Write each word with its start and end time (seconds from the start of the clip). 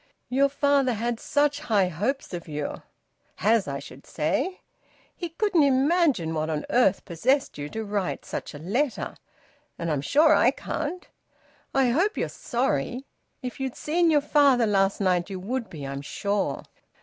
"Your 0.29 0.49
father 0.49 0.93
had 0.93 1.19
such 1.19 1.59
high 1.59 1.89
hopes 1.89 2.33
of 2.33 2.47
you. 2.47 2.81
Has 3.35 3.67
I 3.67 3.77
should 3.77 4.07
say. 4.07 4.61
He 5.15 5.29
couldn't 5.29 5.61
imagine 5.61 6.33
what 6.33 6.49
on 6.49 6.65
earth 6.71 7.05
possessed 7.05 7.59
you 7.59 7.69
to 7.69 7.83
write 7.83 8.25
such 8.25 8.55
a 8.55 8.57
letter. 8.57 9.13
And 9.77 9.91
I'm 9.91 10.01
sure 10.01 10.33
I 10.33 10.49
can't. 10.49 11.07
I 11.75 11.89
hope 11.89 12.17
you're 12.17 12.29
sorry. 12.29 13.05
If 13.43 13.59
you'd 13.59 13.75
seen 13.77 14.09
your 14.09 14.21
father 14.21 14.65
last 14.65 15.01
night 15.01 15.29
you 15.29 15.39
would 15.39 15.69
be, 15.69 15.85
I'm 15.85 16.01
sure." 16.01 16.63